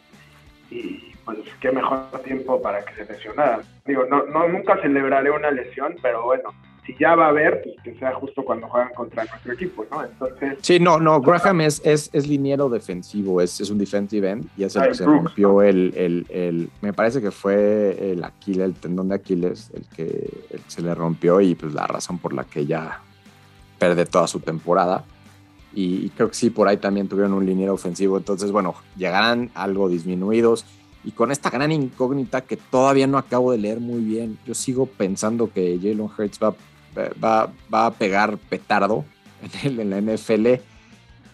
[0.70, 3.60] Y pues qué mejor tiempo para que se lesionara.
[3.84, 6.50] Digo, no, no, nunca celebraré una lesión, pero bueno,
[6.86, 10.04] si ya va a haber, pues que sea justo cuando juegan contra nuestro equipo, ¿no?
[10.04, 10.58] Entonces.
[10.62, 14.64] Sí, no, no, Graham es, es, es liniero defensivo, es, es un defensive end y
[14.64, 18.74] es el que se rompió el, el, el, Me parece que fue el Aquiles, el
[18.74, 20.04] tendón de Aquiles, el que,
[20.50, 23.00] el que se le rompió y pues la razón por la que ya
[23.78, 25.04] perder toda su temporada.
[25.78, 28.16] Y, creo que sí, por ahí también tuvieron un liniero ofensivo.
[28.16, 30.64] Entonces, bueno, llegarán algo disminuidos.
[31.04, 34.86] Y con esta gran incógnita que todavía no acabo de leer muy bien, yo sigo
[34.86, 36.54] pensando que Jalen Hurts va,
[37.22, 39.04] va, va a pegar petardo
[39.62, 40.46] en, en la NFL.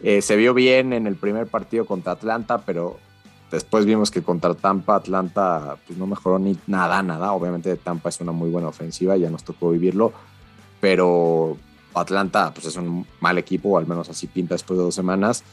[0.02, 2.98] Eh, se vio bien en el primer partido contra Atlanta, pero
[3.52, 7.32] después vimos que contra Tampa, Atlanta pues no mejoró ni nada, nada.
[7.32, 10.12] Obviamente Tampa es una muy buena ofensiva, ya nos tocó vivirlo,
[10.80, 11.56] pero
[11.94, 15.44] Atlanta pues es un mal equipo, o al menos así pinta después de dos semanas.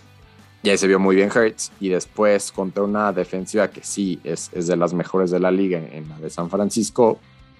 [0.61, 1.71] Y ahí se vio muy bien Hertz.
[1.79, 5.79] Y después contra una defensiva que sí es, es de las mejores de la liga
[5.79, 7.19] en, la de San Francisco,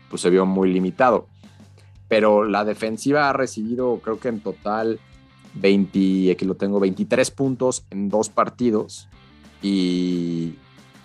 [0.09, 1.27] pues se vio muy limitado.
[2.07, 4.99] Pero la defensiva ha recibido, creo que en total,
[5.53, 9.07] 20, aquí lo tengo, 23 puntos en dos partidos.
[9.61, 10.55] Y,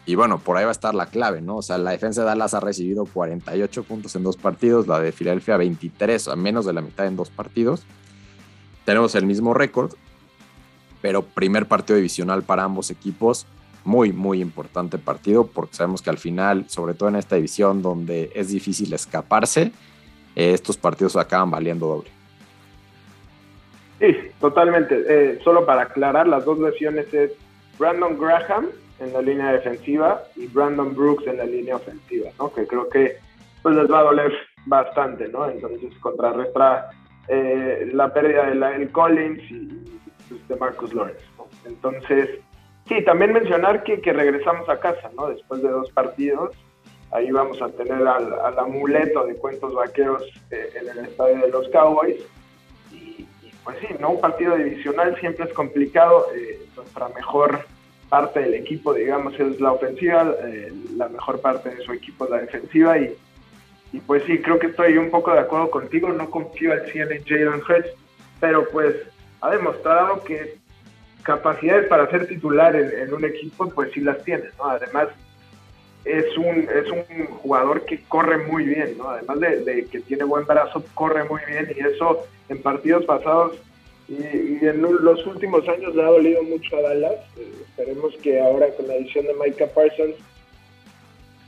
[0.07, 1.57] y bueno, por ahí va a estar la clave, ¿no?
[1.57, 5.13] O sea, la defensa de Dallas ha recibido 48 puntos en dos partidos, la de
[5.13, 7.85] Filadelfia 23, a menos de la mitad en dos partidos.
[8.85, 9.95] Tenemos el mismo récord,
[11.01, 13.47] pero primer partido divisional para ambos equipos.
[13.85, 18.31] Muy, muy importante partido porque sabemos que al final, sobre todo en esta división donde
[18.35, 19.73] es difícil escaparse,
[20.37, 22.11] eh, estos partidos acaban valiendo doble.
[24.01, 25.05] Sí, totalmente.
[25.07, 27.33] Eh, solo para aclarar, las dos lesiones es
[27.79, 28.69] Brandon Graham
[29.01, 32.53] en la línea defensiva y Brandon Brooks en la línea ofensiva, ¿no?
[32.53, 33.19] Que creo que
[33.63, 34.33] pues les va a doler
[34.67, 35.49] bastante, ¿no?
[35.49, 36.91] Entonces contrarrestar
[37.29, 41.47] eh, la pérdida de la, Collins y pues, de Marcus Lawrence, ¿no?
[41.65, 42.29] Entonces,
[42.87, 45.29] sí, también mencionar que, que, regresamos a casa, ¿no?
[45.29, 46.55] Después de dos partidos,
[47.13, 51.69] ahí vamos a tener al, amuleto de cuentos vaqueros eh, en el estadio de los
[51.69, 52.21] Cowboys.
[52.93, 53.27] Y,
[53.65, 54.11] pues sí, ¿no?
[54.11, 56.27] Un partido divisional siempre es complicado.
[56.37, 57.65] Eh, nuestra mejor
[58.15, 62.31] parte del equipo, digamos, es la ofensiva, eh, la mejor parte de su equipo es
[62.31, 63.13] la defensiva y,
[63.93, 67.11] y, pues sí, creo que estoy un poco de acuerdo contigo, no confío al 100
[67.11, 67.91] en Jalen Hurts,
[68.39, 68.95] pero pues
[69.41, 70.59] ha demostrado que
[71.25, 74.67] capacidades para ser titular en, un equipo, pues sí las tiene, ¿no?
[74.67, 75.09] Además,
[76.05, 79.09] es un, es un jugador que corre muy bien, ¿no?
[79.09, 83.59] Además de que tiene buen brazo, corre muy bien y eso en partidos pasados
[84.09, 87.15] y, en los últimos años le ha dolido mucho a Dallas.
[87.37, 90.17] Eh, esperemos que ahora con la edición de Micah Parsons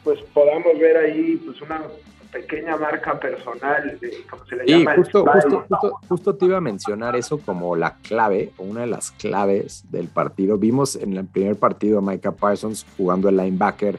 [0.05, 1.83] pues podamos ver ahí pues una
[2.31, 3.99] pequeña marca personal,
[4.31, 4.95] como se le llama.
[4.95, 9.85] Justo, justo, justo, te iba a mencionar eso como la clave, una de las claves
[9.90, 10.59] del partido.
[10.59, 13.99] Vimos en el primer partido a Micah Parsons jugando el linebacker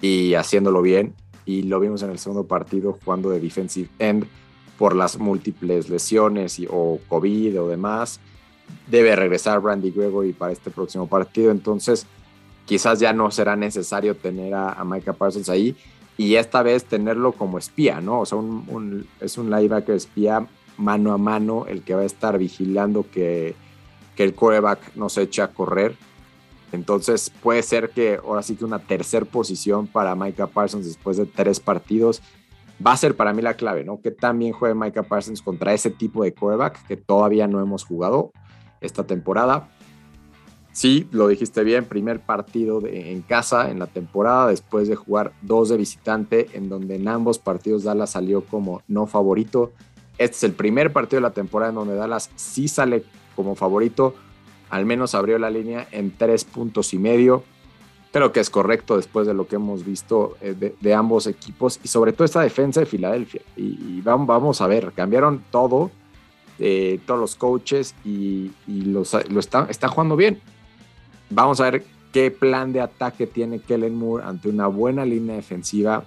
[0.00, 4.26] y haciéndolo bien, y lo vimos en el segundo partido jugando de defensive end
[4.78, 8.20] por las múltiples lesiones y, o COVID o demás.
[8.88, 12.06] Debe regresar Randy Gregory para este próximo partido, entonces
[12.64, 15.76] quizás ya no será necesario tener a, Micah Parsons ahí
[16.18, 18.20] y esta vez tenerlo como espía, ¿no?
[18.20, 22.38] O sea, un, es un linebacker espía mano a mano el que va a estar
[22.38, 23.54] vigilando que,
[24.14, 25.96] que el quarterback no se eche a correr.
[26.72, 31.26] Entonces puede ser que ahora sí que una tercera posición para Micah Parsons después de
[31.26, 32.20] tres partidos
[32.84, 34.00] va a ser para mí la clave, ¿no?
[34.00, 38.32] Que también juegue Micah Parsons contra ese tipo de quarterback que todavía no hemos jugado
[38.80, 39.68] esta temporada.
[40.72, 45.70] Sí, lo dijiste bien, primer partido en casa en la temporada después de jugar dos
[45.70, 49.72] de visitante, en donde en ambos partidos Dallas salió como no favorito.
[50.18, 54.14] Este es el primer partido de la temporada en donde Dallas sí sale como favorito,
[54.68, 57.42] al menos abrió la línea en tres puntos y medio.
[58.16, 61.88] Creo que es correcto después de lo que hemos visto eh, de, ambos equipos y
[61.88, 63.42] sobre todo esta defensa de Filadelfia.
[63.58, 65.90] Y, vamos, a ver, cambiaron todo,
[66.58, 70.40] eh, todos los coaches y, lo están está jugando bien.
[71.28, 76.02] Vamos a ver qué plan de ataque tiene Kellen Moore ante una buena línea defensiva.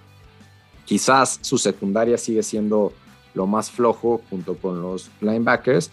[0.86, 2.92] Quizás su secundaria sigue siendo
[3.36, 5.92] lo más flojo junto con los linebackers.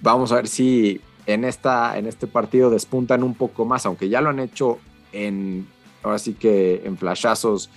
[0.00, 4.22] Vamos a ver si en, esta, en este partido despuntan un poco más, aunque ya
[4.22, 4.78] lo han hecho
[5.12, 5.68] en,
[6.02, 7.68] ahora sí que en flashazos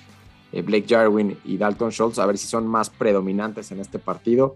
[0.54, 4.56] eh, Blake Jarwin y Dalton Schultz, a ver si son más predominantes en este partido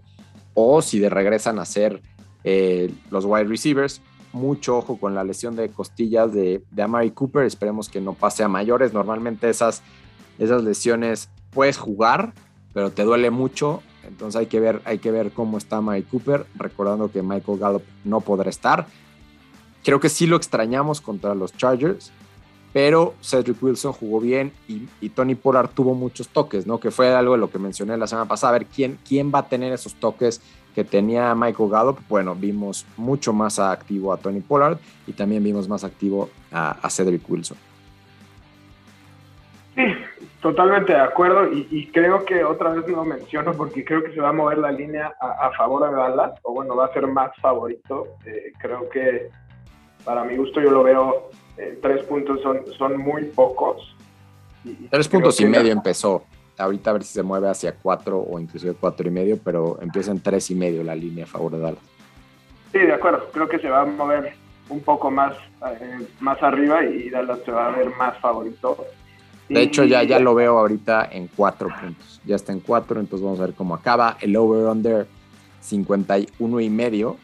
[0.54, 2.00] o si de regresan a ser
[2.42, 4.00] eh, los wide receivers.
[4.32, 8.44] Mucho ojo con la lesión de costillas de, de Amari Cooper, esperemos que no pase
[8.44, 8.94] a mayores.
[8.94, 9.82] Normalmente esas,
[10.38, 12.32] esas lesiones puedes jugar,
[12.72, 16.46] pero te duele mucho entonces hay que ver, hay que ver cómo está Mike Cooper,
[16.56, 18.86] recordando que Michael Gallup no podrá estar.
[19.84, 22.12] Creo que sí lo extrañamos contra los Chargers,
[22.72, 26.78] pero Cedric Wilson jugó bien y, Tony Pollard tuvo muchos toques, ¿no?
[26.78, 28.50] Que fue algo de lo que mencioné la semana pasada.
[28.50, 30.42] A ver quién, quién va a tener esos toques
[30.74, 32.00] que tenía Michael Gallup.
[32.08, 37.28] Bueno, vimos mucho más activo a Tony Pollard y también vimos más activo a Cedric
[37.30, 37.56] Wilson.
[39.76, 39.82] Sí,
[40.46, 44.28] totalmente de acuerdo y, creo que otra vez no menciono porque creo que se va
[44.28, 48.06] a mover la línea a, favor de Dallas o bueno, va a ser más favorito.
[48.24, 49.28] Eh, creo que
[50.04, 53.96] para mi gusto yo lo veo, eh, tres puntos son, son muy pocos.
[54.88, 56.22] tres puntos y medio empezó.
[56.56, 60.12] Ahorita a ver si se mueve hacia cuatro o inclusive cuatro y medio, pero empieza
[60.12, 61.82] en tres y medio la línea a favor de Dallas.
[62.70, 63.28] Sí, de acuerdo.
[63.32, 64.34] Creo que se va a mover
[64.68, 65.34] un poco más,
[65.72, 68.86] eh, más arriba y Dallas se va a ver más favorito
[69.48, 72.20] de hecho, ya, ya lo veo ahorita en cuatro puntos.
[72.24, 74.16] Ya está en cuatro, entonces vamos a ver cómo acaba.
[74.20, 75.06] El over-under
[75.60, 77.16] 51 y medio,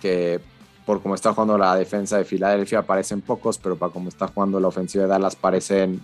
[0.00, 0.40] que
[0.84, 4.60] por cómo está jugando la defensa de Filadelfia parecen pocos, pero para cómo está jugando
[4.60, 6.00] la ofensiva de Dallas parecen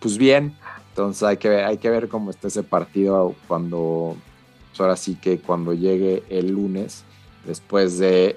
[0.00, 0.54] pues bien.
[0.88, 4.16] Entonces hay que ver, hay que ver cómo está ese partido cuando,
[4.70, 7.04] pues ahora sí que cuando llegue el lunes,
[7.46, 8.36] después de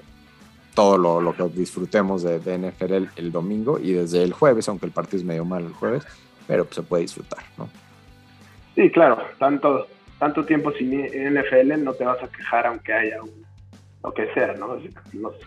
[0.74, 4.92] todo lo, que disfrutemos de, NFL el, el, domingo y desde el jueves, aunque el
[4.92, 6.04] partido es medio mal el jueves,
[6.46, 7.68] pero se puede disfrutar, ¿no?
[8.74, 9.86] Sí, claro, tanto,
[10.18, 13.18] tanto tiempo sin NFL no te vas a quejar aunque haya
[14.02, 14.78] lo que sea, ¿no?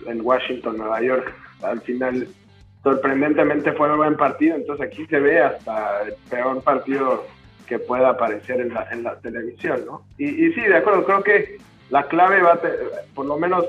[0.07, 2.27] en Washington, Nueva York, al final
[2.83, 7.25] sorprendentemente fue un buen partido, entonces aquí se ve hasta el peor partido
[7.67, 10.03] que pueda aparecer en la, en televisión, ¿no?
[10.17, 11.57] Y, sí, de acuerdo, creo que
[11.89, 12.59] la clave va a,
[13.13, 13.65] por lo menos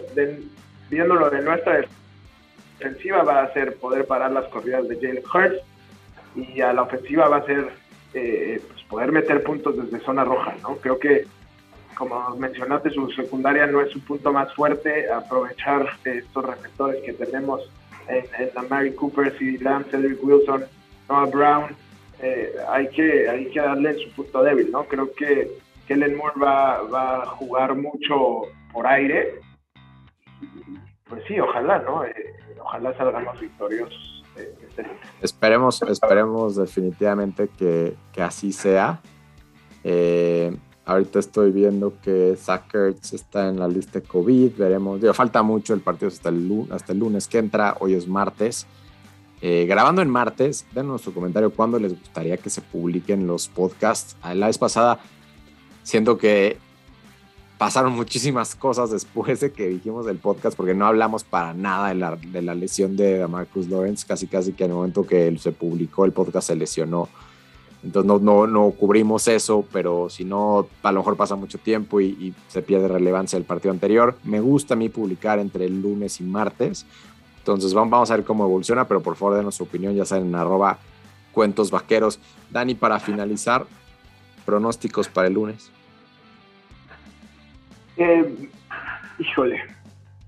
[0.88, 1.84] viéndolo de nuestra
[2.78, 5.62] defensiva, va a ser poder parar las corridas de Jalen Hurts
[6.38, 7.70] y a la ofensiva va a ser
[8.14, 10.76] eh, pues, poder meter puntos desde zona roja, ¿no?
[10.76, 11.26] Creo que,
[11.96, 17.68] como mencionaste, su secundaria no es su punto más fuerte, aprovechar estos receptores que tenemos
[18.08, 18.24] en,
[18.54, 19.58] la Mary Cooper, C.D.
[19.62, 20.64] Lamb, Cedric Wilson,
[21.08, 21.76] Noah Brown,
[22.20, 24.84] eh, hay, que, hay que darle su punto débil, ¿no?
[24.84, 25.50] Creo que
[25.86, 29.34] Kellen Moore va, va a jugar mucho por aire,
[31.08, 32.04] pues sí, ojalá, ¿no?
[32.04, 34.17] Eh, ojalá salgamos victoriosos.
[35.20, 39.00] Esperemos, esperemos definitivamente que, así sea.
[39.84, 44.56] Eh, ahorita estoy viendo que Zuckerts está en la lista de COVID.
[44.56, 45.00] Veremos.
[45.14, 47.76] falta mucho el partido hasta el, lunes, hasta el lunes que entra.
[47.80, 48.66] Hoy es martes.
[49.40, 54.16] Eh, grabando en martes, denos su comentario cuándo les gustaría que se publiquen los podcasts.
[54.34, 54.98] La vez pasada,
[55.84, 56.58] siento que
[57.58, 61.96] pasaron muchísimas cosas después de que dijimos el podcast, porque no hablamos para nada de
[61.96, 65.50] la, de la lesión de Marcus Lawrence, casi casi que en el momento que se
[65.50, 67.08] publicó el podcast se lesionó.
[67.82, 72.00] Entonces no, no, no cubrimos eso, pero si no, a lo mejor pasa mucho tiempo
[72.00, 74.16] y, se pierde relevancia el partido anterior.
[74.24, 76.86] Me gusta a mí publicar entre el lunes y martes.
[77.38, 80.34] Entonces vamos a ver cómo evoluciona, pero por favor denos su opinión, ya saben, en
[80.34, 80.78] arroba
[81.32, 82.20] cuentos vaqueros.
[82.50, 83.66] Dani, para finalizar,
[84.44, 85.70] pronósticos para el lunes.
[87.98, 88.48] Eh,
[89.18, 89.60] híjole,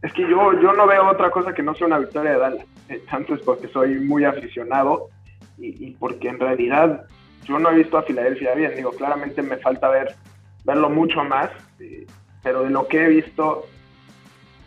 [0.02, 2.66] es que yo, yo no veo otra cosa que no sea una victoria de Dallas.
[2.88, 5.08] Eh, tanto es porque soy muy aficionado
[5.56, 7.04] y, porque en realidad
[7.44, 8.74] yo no he visto a Filadelfia bien.
[8.74, 10.16] Digo, claramente me falta ver
[10.64, 12.06] verlo mucho más, eh,
[12.42, 13.66] pero de lo que he visto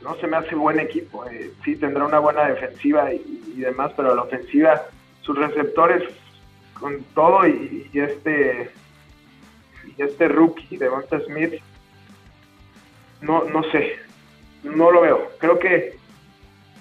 [0.02, 1.26] no se me hace buen equipo.
[1.26, 4.84] Eh, sí tendrá una buena defensiva y, demás, pero la ofensiva,
[5.22, 6.04] sus receptores
[6.80, 8.70] con todo y, este
[9.96, 11.62] y este rookie de Monta Smith,
[13.24, 13.94] no, no sé,
[14.64, 15.30] no lo veo.
[15.40, 15.96] Creo que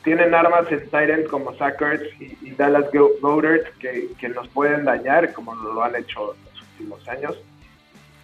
[0.05, 5.83] tienen armas en Tyrant como Sackers y, Dallas Goddard que, nos pueden dañar, como lo
[5.83, 7.41] han hecho en los últimos años.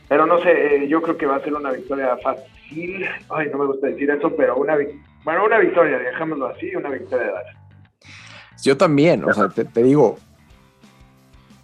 [0.08, 3.06] Pero no sé, eh, yo creo que va a ser una victoria fácil.
[3.30, 4.76] Ay, no me gusta decir eso, pero una,
[5.24, 7.56] bueno, una victoria, dejémoslo así, una victoria de Dallas.
[8.62, 10.18] Yo también, o sea, te, digo,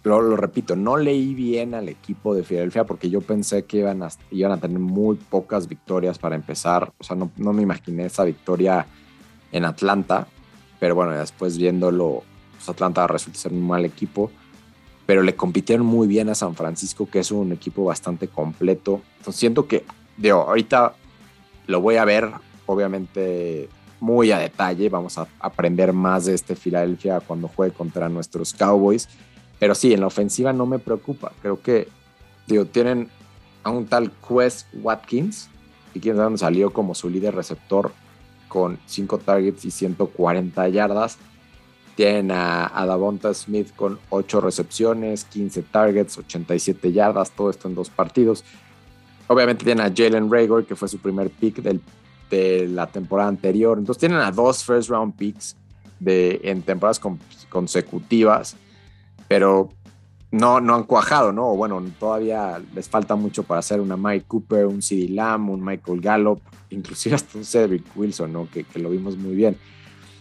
[0.05, 4.09] lo, repito, no leí bien al equipo de Filadelfia porque yo pensé que iban a,
[4.31, 6.93] iban a tener muy pocas victorias para empezar.
[6.99, 8.85] O sea, no, no me imaginé esa victoria
[9.51, 10.27] en Atlanta,
[10.79, 12.23] pero bueno, después viéndolo,
[12.55, 14.31] pues Atlanta resulta ser un mal equipo
[15.05, 19.01] pero le compitieron muy bien a San Francisco, que es un equipo bastante completo.
[19.17, 19.85] Entonces siento que,
[20.17, 20.95] digo, ahorita
[21.67, 22.31] lo voy a ver,
[22.65, 24.89] obviamente, muy a detalle.
[24.89, 29.07] Vamos a aprender más de este Filadelfia cuando juegue contra nuestros Cowboys.
[29.59, 31.31] Pero sí, en la ofensiva no me preocupa.
[31.41, 31.87] Creo que,
[32.71, 33.09] tienen
[33.63, 35.49] a un tal Quest Watkins,
[35.93, 37.91] y quien salió como su líder receptor
[38.47, 41.17] con 5 targets y 140 yardas
[41.95, 47.89] tienen a, Davonta Smith con 8 recepciones, 15 targets, 87 yardas, todo esto en dos
[47.89, 48.43] partidos.
[49.27, 51.61] Obviamente tienen a Jalen Rager, que fue su primer pick
[52.29, 53.77] de la temporada anterior.
[53.77, 55.55] Entonces tienen a dos first round picks
[55.99, 56.99] de, en temporadas
[57.49, 58.57] consecutivas,
[59.27, 59.69] pero
[60.31, 61.55] no, no han cuajado, ¿no?
[61.55, 66.01] Bueno, todavía les falta mucho para hacer una Mike Cooper, un CD Lamb, un Michael
[66.01, 68.47] Gallup, inclusive hasta un Cedric Wilson, ¿no?
[68.51, 69.57] Que, que lo vimos muy bien.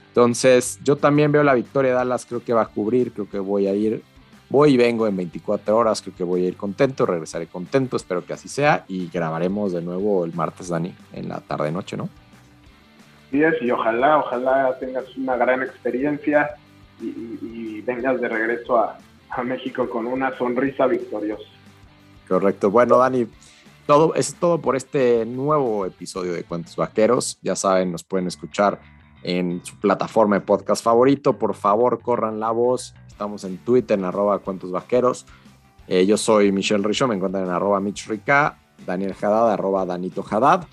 [0.09, 3.41] Entonces, yo también veo la victoria de Dallas, creo que va a cubrir, creo que
[3.41, 4.05] voy a ir,
[4.49, 8.25] voy y vengo en 24 horas, creo que voy a ir contento, regresaré contento, espero
[8.25, 12.09] que así sea y grabaremos de nuevo el martes, Dani, en la tarde-noche, ¿no?
[13.33, 16.51] Sí, y ojalá, ojalá tengas una gran experiencia
[17.01, 18.99] y, vengas de regreso a,
[19.31, 21.45] a México con una sonrisa victoriosa.
[22.27, 22.71] Correcto.
[22.71, 23.27] Bueno, Dani,
[23.87, 27.39] todo, es todo por este nuevo episodio de Cuentos Vaqueros.
[27.43, 28.81] Ya saben, nos pueden escuchar
[29.23, 31.39] en su plataforma de podcast favorito.
[31.39, 32.95] Por favor, corran la voz.
[33.07, 35.27] Estamos en Twitter, en arroba cuentos vaqueros.
[35.87, 38.09] Eh, yo soy Michelle Richo, me encuentran en arroba Mitch
[38.87, 40.67] Daniel Haddad, arroba Danito Haddad.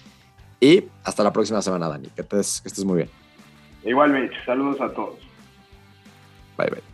[0.59, 2.07] Y hasta la próxima semana, Dani.
[2.09, 3.09] Que estés, que estés muy bien.
[3.83, 4.33] Igual, Mitch.
[4.45, 5.15] Saludos a todos.
[6.61, 6.90] Bye, bye.